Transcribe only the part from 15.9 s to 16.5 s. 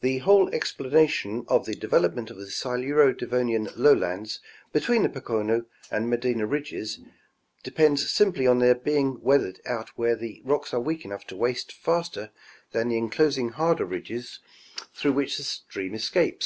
escape.